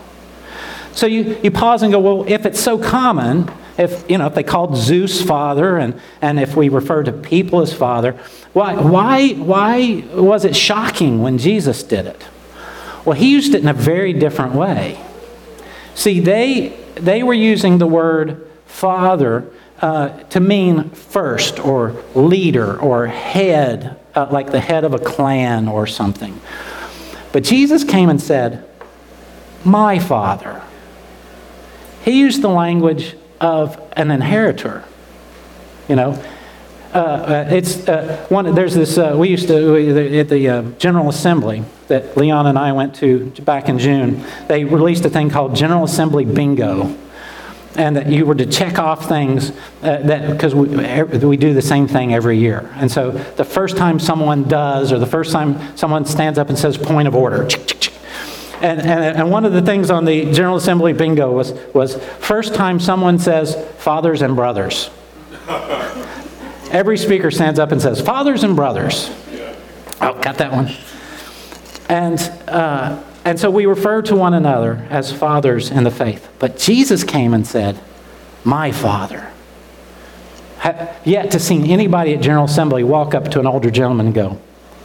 [0.93, 4.35] So you, you pause and go, well, if it's so common, if you know if
[4.35, 8.19] they called Zeus father and, and if we refer to people as father,
[8.53, 12.21] why, why, why was it shocking when Jesus did it?
[13.05, 15.01] Well, he used it in a very different way.
[15.95, 19.49] See, they, they were using the word father
[19.81, 25.69] uh, to mean first or leader or head, uh, like the head of a clan
[25.69, 26.39] or something.
[27.31, 28.67] But Jesus came and said,
[29.63, 30.61] My father.
[32.03, 34.83] He used the language of an inheritor.
[35.87, 36.23] You know,
[36.93, 38.53] uh, uh, it's uh, one.
[38.55, 38.97] There's this.
[38.97, 43.29] Uh, we used to at the uh, General Assembly that Leon and I went to
[43.43, 44.23] back in June.
[44.47, 46.95] They released a thing called General Assembly Bingo,
[47.75, 49.51] and that you were to check off things
[49.83, 50.67] uh, that because we,
[51.17, 52.67] we do the same thing every year.
[52.75, 56.57] And so the first time someone does, or the first time someone stands up and
[56.57, 57.47] says point of order.
[58.61, 62.53] And, and, and one of the things on the General Assembly bingo was, was first
[62.53, 64.89] time someone says fathers and brothers.
[66.71, 69.09] Every speaker stands up and says, Fathers and brothers.
[70.01, 70.71] Oh, got that one.
[71.89, 76.29] And, uh, and so we refer to one another as fathers in the faith.
[76.37, 77.79] But Jesus came and said,
[78.43, 79.31] My Father.
[80.59, 84.15] Have yet to see anybody at General Assembly walk up to an older gentleman and
[84.15, 84.39] go,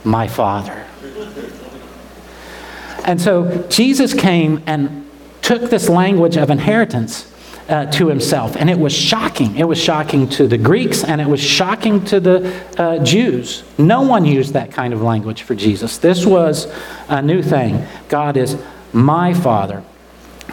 [0.05, 0.87] My Father.
[3.05, 5.09] And so Jesus came and
[5.43, 7.31] took this language of inheritance
[7.69, 8.57] uh, to himself.
[8.57, 9.57] And it was shocking.
[9.57, 13.63] It was shocking to the Greeks and it was shocking to the uh, Jews.
[13.79, 15.99] No one used that kind of language for Jesus.
[15.99, 16.73] This was
[17.09, 17.87] a new thing.
[18.09, 18.57] God is
[18.93, 19.83] my Father.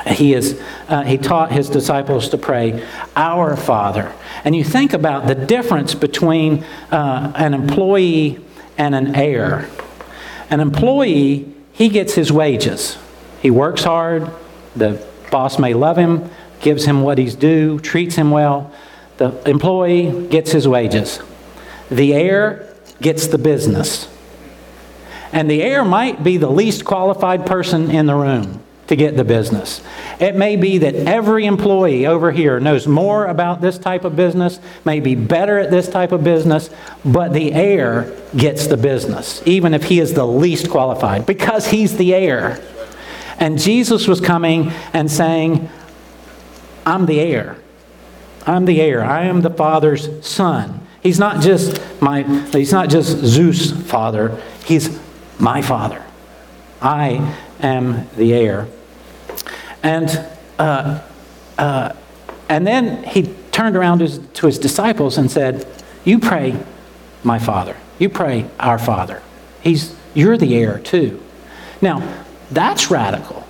[0.07, 2.85] He, is, uh, he taught his disciples to pray,
[3.15, 4.13] Our Father.
[4.43, 8.39] And you think about the difference between uh, an employee
[8.77, 9.69] and an heir.
[10.49, 12.97] An employee, he gets his wages.
[13.41, 14.29] He works hard,
[14.75, 16.29] the boss may love him,
[16.59, 18.71] gives him what he's due, treats him well.
[19.17, 21.19] The employee gets his wages.
[21.89, 24.07] The heir gets the business.
[25.33, 29.23] And the heir might be the least qualified person in the room to get the
[29.23, 29.81] business.
[30.19, 34.59] It may be that every employee over here knows more about this type of business,
[34.83, 36.69] may be better at this type of business,
[37.05, 41.95] but the heir gets the business, even if he is the least qualified, because he's
[41.95, 42.61] the heir.
[43.39, 45.69] And Jesus was coming and saying,
[46.85, 47.55] I'm the heir.
[48.45, 49.05] I'm the heir.
[49.05, 50.85] I am the Father's son.
[51.01, 54.37] He's not just my he's not just Zeus' father.
[54.65, 54.99] He's
[55.39, 56.03] my father.
[56.81, 58.67] I am the heir.
[59.83, 60.25] And
[60.59, 61.01] uh,
[61.57, 61.93] uh,
[62.49, 65.65] And then he turned around to his, to his disciples and said,
[66.03, 66.57] You pray,
[67.23, 67.77] my Father.
[67.97, 69.21] You pray, our Father.
[69.61, 71.21] He's, you're the heir too.
[71.81, 72.01] Now,
[72.51, 73.47] that's radical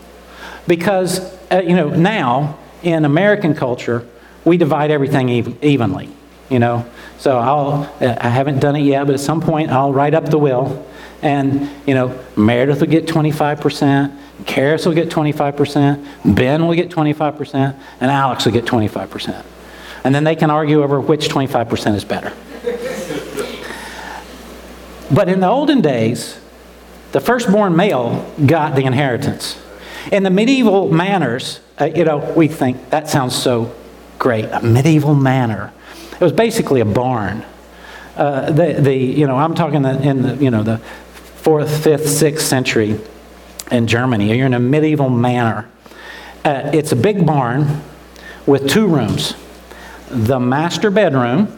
[0.68, 1.20] because,
[1.52, 4.06] uh, you know, now in American culture,
[4.46, 6.10] we divide everything ev- evenly,
[6.50, 6.86] you know.
[7.18, 10.38] So I'll, I haven't done it yet, but at some point I'll write up the
[10.38, 10.86] will.
[11.22, 17.76] And, you know, Meredith will get 25%, Karis will get 25%, Ben will get 25%,
[18.00, 19.46] and Alex will get 25%.
[20.04, 22.34] And then they can argue over which 25% is better.
[25.14, 26.40] but in the olden days,
[27.12, 29.62] the firstborn male got the inheritance.
[30.12, 33.76] In the medieval manors, uh, you know, we think that sounds so
[34.18, 35.72] great, a medieval manor.
[36.14, 37.46] It was basically a barn.
[38.16, 40.82] Uh, the, the, you know, I'm talking in the, you know, the
[41.42, 43.00] fourth, fifth, sixth century
[43.72, 44.38] in Germany.
[44.38, 45.68] You're in a medieval manor.
[46.46, 47.82] Uh, it's a big barn
[48.46, 49.36] with two rooms.
[50.10, 51.58] The master bedroom,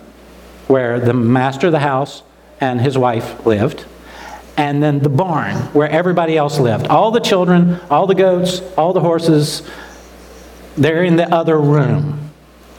[0.67, 2.23] where the master of the house
[2.61, 3.85] and his wife lived,
[4.55, 6.87] and then the barn where everybody else lived.
[6.87, 9.67] All the children, all the goats, all the horses,
[10.77, 12.22] they're in the other room.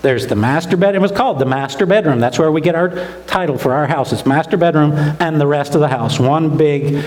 [0.05, 1.03] There's the master bedroom.
[1.03, 2.21] It was called the master bedroom.
[2.21, 2.91] That's where we get our
[3.27, 4.13] title for our house.
[4.13, 6.21] It's master bedroom and the rest of the house.
[6.21, 7.03] One big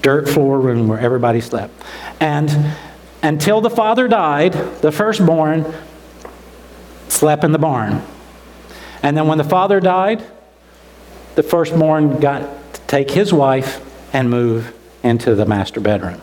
[0.00, 1.72] dirt floor room where everybody slept.
[2.18, 2.74] And
[3.22, 5.72] until the father died, the firstborn
[7.06, 8.02] slept in the barn.
[9.04, 10.24] And then when the father died,
[11.36, 13.80] the firstborn got to take his wife
[14.12, 16.20] and move into the master bedroom.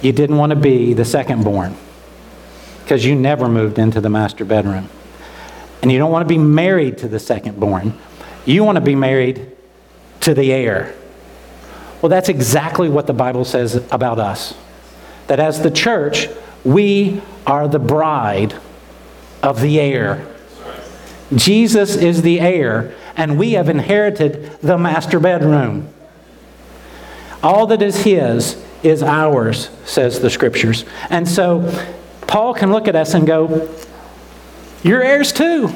[0.00, 1.42] You didn't want to be the secondborn.
[1.42, 1.85] born
[2.86, 4.88] because you never moved into the master bedroom.
[5.82, 7.98] And you don't want to be married to the second born.
[8.44, 9.50] You want to be married
[10.20, 10.94] to the heir.
[12.00, 14.54] Well, that's exactly what the Bible says about us.
[15.26, 16.28] That as the church,
[16.62, 18.54] we are the bride
[19.42, 20.24] of the heir.
[21.34, 25.92] Jesus is the heir, and we have inherited the master bedroom.
[27.42, 30.84] All that is His is ours, says the scriptures.
[31.10, 31.62] And so
[32.26, 33.68] Paul can look at us and go,
[34.82, 35.70] You're heirs too.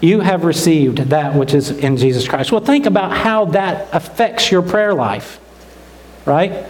[0.00, 2.52] You have received that which is in Jesus Christ.
[2.52, 5.40] Well, think about how that affects your prayer life,
[6.26, 6.66] right?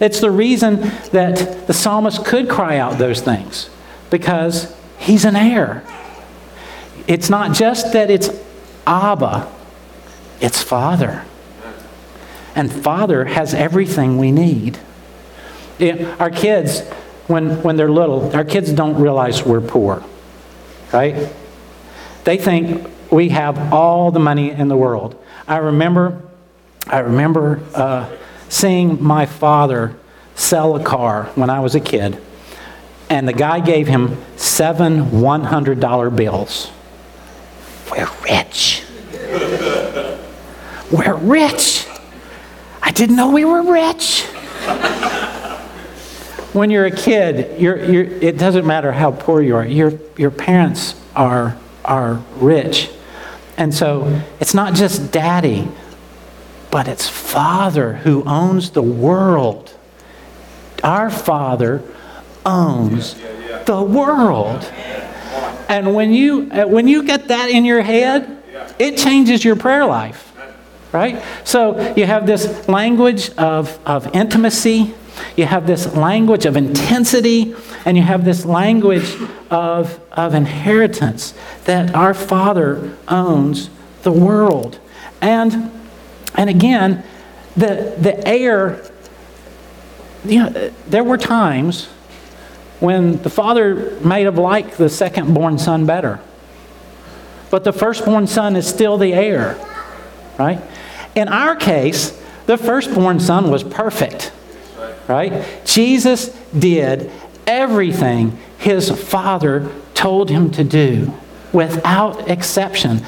[0.00, 0.80] It's the reason
[1.12, 3.68] that the psalmist could cry out those things
[4.10, 5.84] because he's an heir.
[7.06, 8.30] It's not just that it's
[8.86, 9.52] Abba,
[10.40, 11.24] it's Father.
[12.54, 14.78] And Father has everything we need.
[16.18, 16.82] our kids,
[17.28, 20.02] when, when they're little, our kids don't realize we're poor,
[20.92, 21.30] right?
[22.24, 25.22] They think we have all the money in the world.
[25.46, 26.22] I remember,
[26.86, 28.10] I remember uh,
[28.48, 29.96] seeing my father
[30.34, 32.20] sell a car when I was a kid,
[33.10, 36.70] and the guy gave him seven $100 bills.
[37.90, 38.84] We're rich.
[40.90, 41.86] We're rich.
[42.82, 44.26] I didn't know we were rich.
[46.58, 49.66] When you're a kid, you're, you're, it doesn't matter how poor you are.
[49.66, 52.90] Your, your parents are, are rich.
[53.56, 55.68] And so it's not just daddy,
[56.70, 59.74] but it's father who owns the world.
[60.84, 61.82] Our father
[62.44, 63.14] owns
[63.64, 64.70] the world.
[65.68, 68.42] And when you, uh, when you get that in your head,
[68.78, 70.28] it changes your prayer life
[70.92, 71.22] right?
[71.44, 74.94] So you have this language of, of intimacy,
[75.36, 77.54] you have this language of intensity,
[77.84, 79.14] and you have this language
[79.50, 83.70] of, of inheritance that our Father owns
[84.02, 84.78] the world.
[85.20, 85.70] And,
[86.34, 87.04] and again,
[87.56, 88.90] the, the heir,
[90.24, 91.86] you know, there were times
[92.80, 96.20] when the father may have liked the second born son better.
[97.50, 99.58] But the firstborn son is still the heir,
[100.38, 100.60] right?
[101.14, 102.10] In our case,
[102.46, 104.30] the firstborn son was perfect,
[105.08, 105.44] right?
[105.64, 107.10] Jesus did
[107.46, 111.12] everything his father told him to do
[111.52, 113.00] without exception.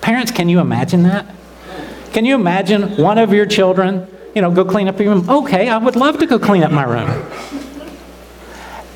[0.00, 1.26] Parents, can you imagine that?
[2.12, 5.28] Can you imagine one of your children, you know, go clean up your room?
[5.28, 7.26] Okay, I would love to go clean up my room.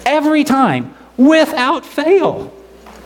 [0.06, 2.52] Every time, without fail,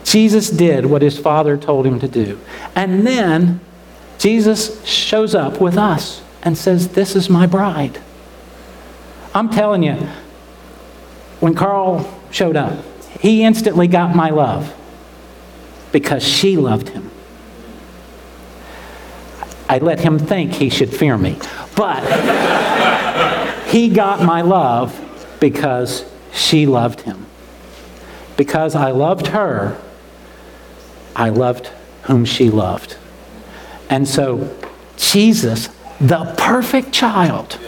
[0.03, 2.39] Jesus did what his father told him to do.
[2.75, 3.59] And then
[4.17, 7.99] Jesus shows up with us and says, This is my bride.
[9.33, 9.95] I'm telling you,
[11.39, 12.83] when Carl showed up,
[13.19, 14.73] he instantly got my love
[15.91, 17.09] because she loved him.
[19.67, 21.37] I let him think he should fear me,
[21.75, 22.03] but
[23.67, 24.99] he got my love
[25.39, 26.03] because
[26.33, 27.25] she loved him.
[28.37, 29.77] because I loved her,
[31.13, 31.67] I loved
[32.03, 32.95] whom she loved.
[33.89, 34.55] And so,
[34.95, 35.67] Jesus,
[35.99, 37.59] the perfect child,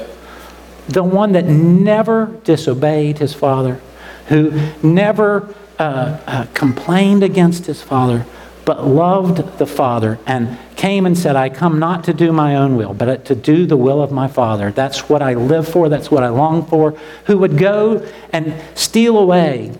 [0.91, 3.81] the one that never disobeyed his father,
[4.27, 4.51] who
[4.83, 8.25] never uh, uh, complained against his father,
[8.65, 12.77] but loved the Father and came and said, I come not to do my own
[12.77, 14.71] will, but to do the will of my Father.
[14.71, 16.91] That's what I live for, that's what I long for.
[17.25, 19.73] Who would go and steal away.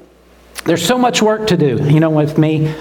[0.65, 1.87] There's so much work to do.
[1.87, 2.73] You know, with me,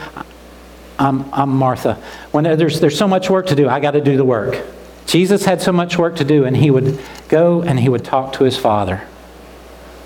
[0.98, 1.94] I'm, I'm Martha.
[2.30, 4.64] When there's, there's so much work to do, I got to do the work.
[5.10, 6.96] Jesus had so much work to do, and he would
[7.28, 9.02] go and he would talk to his Father.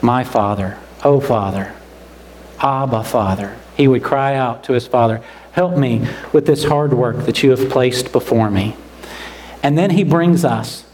[0.01, 1.75] My Father, oh Father,
[2.59, 3.55] Abba, Father.
[3.77, 5.23] He would cry out to his Father.
[5.53, 8.77] Help me with this hard work that you have placed before me.
[9.63, 10.87] And then he brings us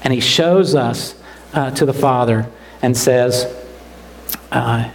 [0.00, 1.16] and he shows us
[1.52, 2.48] uh, to the Father
[2.82, 3.52] and says,
[4.52, 4.92] uh,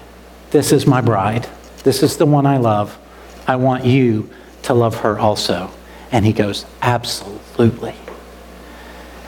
[0.52, 1.46] This is my bride.
[1.84, 2.98] This is the one I love.
[3.46, 4.30] I want you
[4.64, 5.72] to love her also.
[6.10, 7.96] And he goes, Absolutely.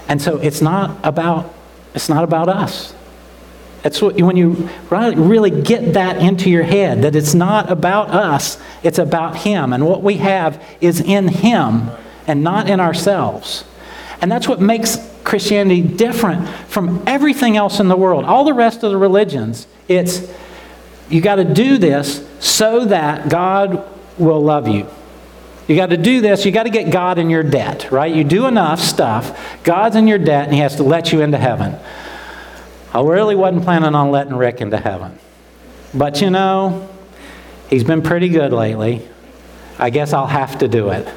[0.07, 1.53] And so it's not about,
[1.93, 2.93] it's not about us.
[3.83, 8.57] That's what, when you really get that into your head, that it's not about us,
[8.81, 9.73] it's about Him.
[9.73, 11.89] And what we have is in Him
[12.25, 13.65] and not in ourselves.
[14.21, 18.23] And that's what makes Christianity different from everything else in the world.
[18.23, 20.31] All the rest of the religions, it's
[21.09, 23.85] you got to do this so that God
[24.17, 24.87] will love you.
[25.67, 28.13] You got to do this, you got to get God in your debt, right?
[28.13, 31.37] You do enough stuff, God's in your debt, and He has to let you into
[31.37, 31.77] heaven.
[32.93, 35.17] I really wasn't planning on letting Rick into heaven.
[35.93, 36.89] But you know,
[37.69, 39.07] he's been pretty good lately.
[39.79, 41.07] I guess I'll have to do it.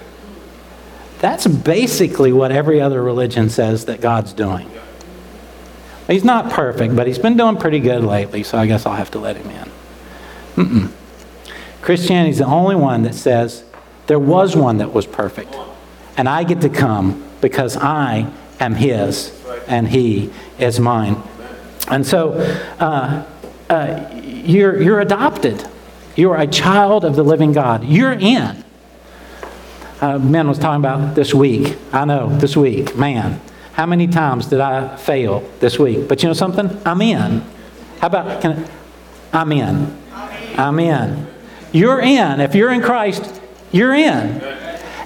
[1.18, 4.70] That's basically what every other religion says that God's doing.
[6.06, 9.10] He's not perfect, but he's been doing pretty good lately, so I guess I'll have
[9.12, 9.70] to let him in.
[10.56, 10.92] Mm-mm.
[11.82, 13.64] Christianity's the only one that says
[14.06, 15.54] there was one that was perfect,
[16.16, 18.30] and I get to come because I
[18.60, 19.32] am his
[19.66, 21.22] and he is mine.
[21.88, 22.32] And so
[22.78, 23.24] uh,
[23.68, 25.66] uh, you're, you're adopted.
[26.14, 27.84] You're a child of the living God.
[27.84, 28.64] You're in.
[30.00, 31.76] Uh, Ben was talking about this week.
[31.92, 32.96] I know, this week.
[32.96, 33.40] Man,
[33.72, 36.08] how many times did I fail this week?
[36.08, 36.80] But you know something?
[36.84, 37.42] I'm in.
[38.00, 38.64] How about, can
[39.32, 39.96] I, I'm in.
[40.58, 41.26] I'm in.
[41.72, 42.40] You're in.
[42.40, 43.40] If you're in Christ,
[43.72, 44.42] you're in.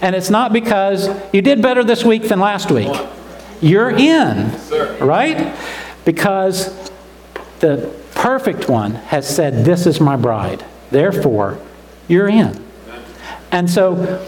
[0.03, 2.91] And it's not because you did better this week than last week.
[3.61, 4.51] You're in.
[5.01, 5.55] Right?
[6.05, 6.91] because
[7.61, 10.65] the perfect one has said, This is my bride.
[10.91, 11.59] Therefore,
[12.09, 12.65] you're in.
[13.53, 14.25] And so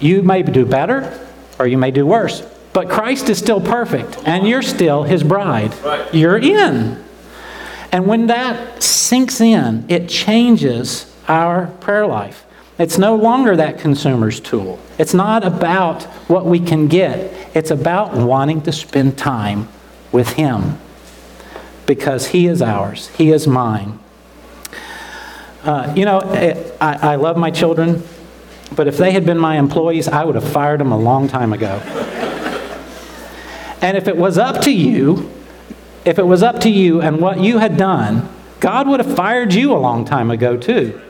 [0.00, 1.26] you may do better
[1.58, 2.42] or you may do worse,
[2.72, 5.72] but Christ is still perfect and you're still his bride.
[6.12, 7.02] You're in.
[7.92, 12.44] And when that sinks in, it changes our prayer life.
[12.78, 14.80] It's no longer that consumer's tool.
[14.98, 19.68] It's not about what we can get, it's about wanting to spend time
[20.10, 20.78] with Him
[21.86, 23.98] because He is ours, He is mine.
[25.62, 28.02] Uh, you know, it, I, I love my children,
[28.74, 31.52] but if they had been my employees, I would have fired them a long time
[31.52, 31.76] ago.
[33.80, 35.30] and if it was up to you,
[36.04, 38.28] if it was up to you and what you had done,
[38.60, 41.00] God would have fired you a long time ago, too.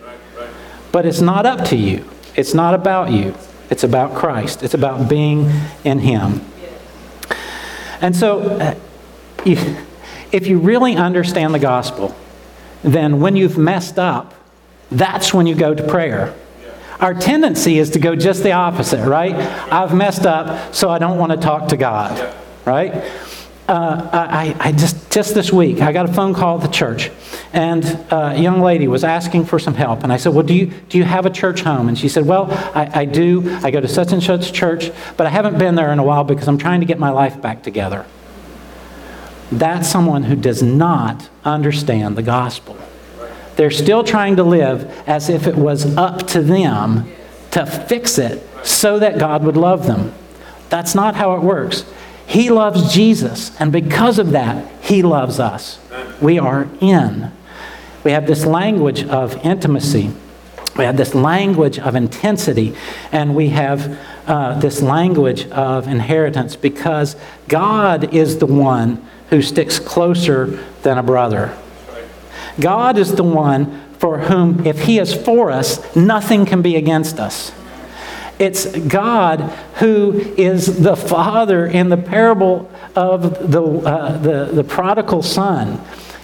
[0.95, 2.09] But it's not up to you.
[2.37, 3.35] It's not about you.
[3.69, 4.63] It's about Christ.
[4.63, 5.51] It's about being
[5.83, 6.41] in Him.
[8.01, 8.77] And so, uh,
[9.45, 12.15] if you really understand the gospel,
[12.85, 14.35] then when you've messed up,
[14.89, 16.33] that's when you go to prayer.
[17.01, 19.35] Our tendency is to go just the opposite, right?
[19.73, 22.33] I've messed up, so I don't want to talk to God,
[22.65, 23.03] right?
[23.67, 27.11] Uh, I, I, just just this week I got a phone call at the church,
[27.55, 30.53] and uh, a young lady was asking for some help, and I said, "Well, do
[30.53, 33.59] you do you have a church home?" And she said, "Well, I, I do.
[33.63, 36.25] I go to such and such church, but I haven't been there in a while
[36.25, 38.05] because I'm trying to get my life back together."
[39.59, 42.77] that's someone who does not understand the gospel.
[43.57, 47.09] They're still trying to live as if it was up to them
[47.53, 50.13] to fix it so that God would love them.
[50.71, 51.85] That's not how it works.
[52.35, 55.79] He loves Jesus, and because of that, He loves us.
[56.21, 57.31] We are in.
[58.03, 60.11] We have this language of intimacy,
[60.77, 62.75] we have this language of intensity,
[63.13, 67.15] and we have uh, this language of inheritance because
[67.47, 70.47] God is the one who sticks closer
[70.83, 71.57] than a brother.
[72.59, 77.21] God is the one for whom, if He is for us, nothing can be against
[77.21, 77.53] us.
[78.39, 79.41] It's God
[79.77, 85.81] who is the father in the parable of the, uh, the, the prodigal son.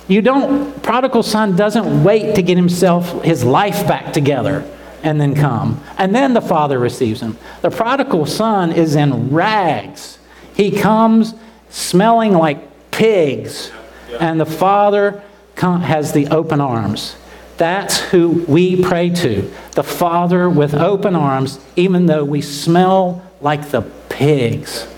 [0.08, 4.68] You don't, prodigal son doesn't wait to get himself, his life back together
[5.02, 5.82] and then come.
[5.98, 7.38] And then the father receives him.
[7.62, 10.18] The prodigal son is in rags.
[10.54, 11.34] He comes
[11.70, 13.70] smelling like pigs,
[14.18, 15.22] and the father
[15.56, 17.16] has the open arms.
[17.60, 19.52] That's who we pray to.
[19.72, 24.88] The Father with open arms, even though we smell like the pigs.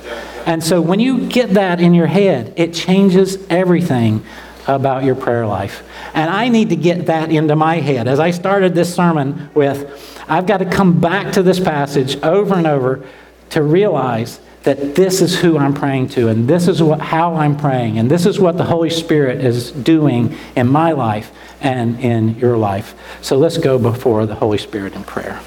[0.47, 4.25] And so when you get that in your head, it changes everything
[4.69, 5.83] about your prayer life.
[6.15, 8.07] And I need to get that into my head.
[8.07, 12.55] As I started this sermon with, I've got to come back to this passage over
[12.55, 13.05] and over
[13.53, 17.57] to realize that this is who I'm praying to, and this is what, how I'm
[17.57, 22.39] praying, and this is what the Holy Spirit is doing in my life and in
[22.39, 22.95] your life.
[23.21, 25.41] So let's go before the Holy Spirit in prayer.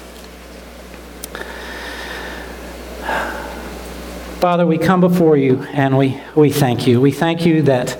[4.40, 7.00] Father, we come before you and we, we thank you.
[7.00, 7.98] We thank you that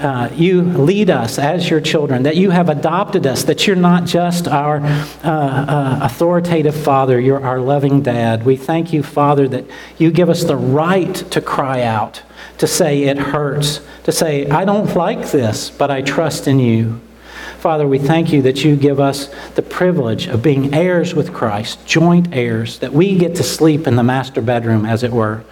[0.00, 4.04] uh, you lead us as your children, that you have adopted us, that you're not
[4.04, 8.44] just our uh, uh, authoritative father, you're our loving dad.
[8.44, 9.64] We thank you, Father, that
[9.98, 12.22] you give us the right to cry out,
[12.58, 17.00] to say it hurts, to say, I don't like this, but I trust in you.
[17.58, 21.84] Father, we thank you that you give us the privilege of being heirs with Christ,
[21.86, 25.42] joint heirs, that we get to sleep in the master bedroom, as it were.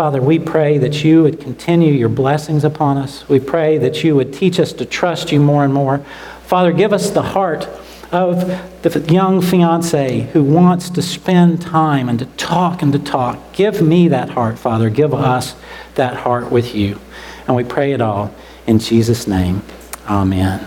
[0.00, 3.28] Father, we pray that you would continue your blessings upon us.
[3.28, 5.98] We pray that you would teach us to trust you more and more.
[6.46, 7.68] Father, give us the heart
[8.10, 8.46] of
[8.80, 13.52] the young fiance who wants to spend time and to talk and to talk.
[13.52, 14.88] Give me that heart, Father.
[14.88, 15.54] Give us
[15.96, 16.98] that heart with you.
[17.46, 18.34] And we pray it all
[18.66, 19.62] in Jesus' name.
[20.08, 20.66] Amen.